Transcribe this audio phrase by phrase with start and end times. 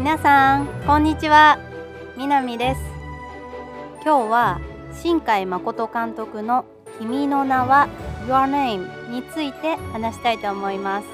[0.00, 1.58] 皆さんこんにちは。
[2.16, 2.80] みなみです。
[4.02, 4.60] 今日は
[4.94, 6.64] 新海誠監督の
[6.98, 7.86] 君の名は
[8.26, 11.06] Your Name について話したいと思います。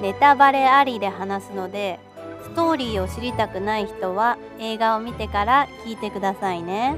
[0.00, 1.98] ネタバレありで話すので
[2.44, 6.94] ストーリーを知りたくない人は映画を見てから聞いてくださいね。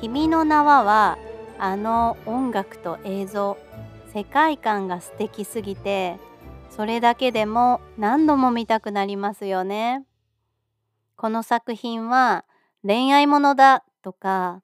[0.00, 1.18] 君の名はは
[1.60, 3.56] あの音楽と映像
[4.12, 6.18] 世界観が素敵すぎて
[6.74, 10.06] それだけでも何度も見たくなりますよね。
[11.16, 12.46] この作品は
[12.82, 14.62] 恋愛ものだとか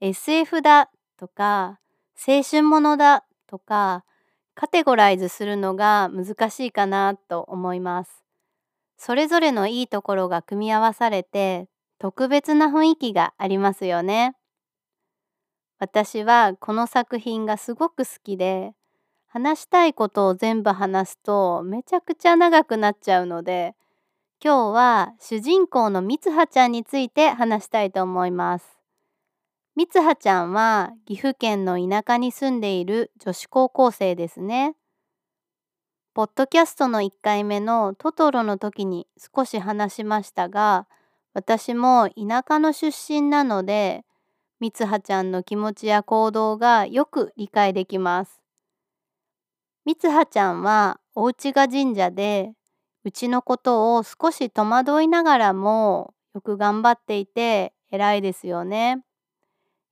[0.00, 1.78] SF だとか
[2.16, 4.06] 青春ものだとか
[4.54, 8.24] カテゴライズするのが難しいかなと思います。
[8.96, 11.68] それぞれのいいところが組み合わされて
[11.98, 14.34] 特別な雰囲気がありますよね。
[15.78, 18.72] 私はこの作品がすごく好きで
[19.32, 23.76] 話したいことを全部話すとめちゃくちゃ長くなっちゃうので
[24.42, 28.78] 今日は主人公のみつはちゃんについて話したいと思います。
[29.76, 34.74] みつはちゃんは岐阜県の田舎に住んでいる女子高校生ですね。
[36.12, 40.88] ポッドキャストの1回目のトトロの時に少し話しましたが
[41.34, 44.04] 私も田舎の出身なので
[44.58, 48.40] みつはちゃんの気持ちや行動がよく理解できます。
[49.86, 52.52] みつはちゃんはお家が神社で
[53.04, 59.02] うちのことを少し戸惑いながらもよく頑張っていて偉いですよね。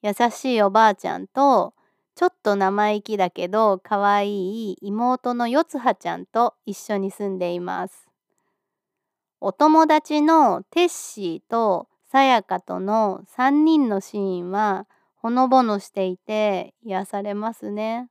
[0.03, 1.75] 優しいおばあちゃんと
[2.14, 8.09] ちょっと生意気だけど可愛い妹のよつはちゃんと一緒に住んでいます。
[9.41, 18.09] お友達のテッシーとさやかとの3人のシーンはほのぼのしていて癒されますね。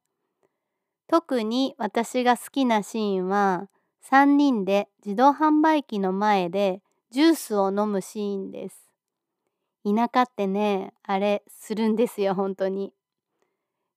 [1.07, 3.69] 特に私が好きなシーンは
[4.09, 6.81] 3人で自動販売機の前で
[7.11, 8.87] ジュースを飲むシーンです。
[9.85, 12.93] 田舎ってね、あれするんですよ、本当に。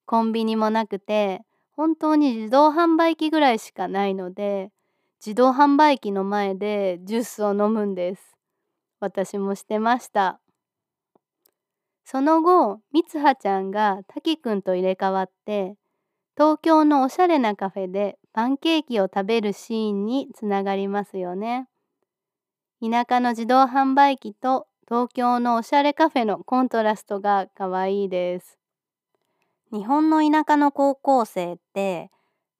[0.05, 1.41] コンビニもなくて、
[1.73, 4.71] 本当に自動販売機ぐらいしかないので、
[5.19, 8.37] 自動販売機の前でジュースを飲むんです。
[9.01, 10.39] 私もしてました。
[12.05, 15.75] その後、みつはちゃんがたきくんと入れ替わって、
[16.41, 21.67] 東京のおしゃれなカフェでパンケーキを食べるシーンにつながりますよね。
[22.81, 28.57] 田舎の自動販売機と東京のおしゃれカフェのコントラストが可愛いです。
[29.71, 32.09] 日本の田舎の高校生って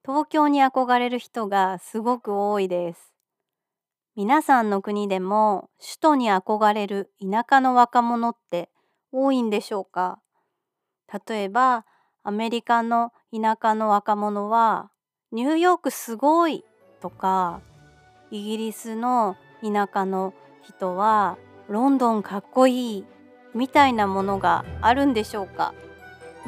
[0.06, 3.12] 東京に憧れる人がすごく多いです。
[4.14, 8.70] 皆さんの国でも首都に憧れる田舎の若者って
[9.10, 10.20] 多いんでしょうか？
[11.28, 11.84] 例えば
[12.22, 14.90] アメリカの田舎の若者は
[15.32, 16.64] ニューヨークすごい
[17.00, 17.60] とか
[18.30, 21.38] イギリスの田舎の人は
[21.68, 23.04] ロンドンかっこいい
[23.54, 25.74] みたいなものがあるんでしょうか。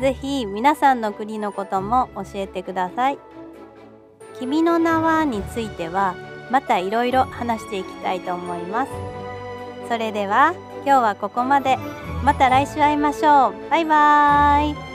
[0.01, 3.19] ぜひ皆さんの国のことも教えてください。
[4.39, 6.15] 君の名はについては
[6.51, 8.93] またいろいろ話していきたいと思います。
[9.89, 11.79] それでは今日はここまで。
[12.25, 13.71] また来週会いましょう。
[13.71, 14.94] バイバーイ。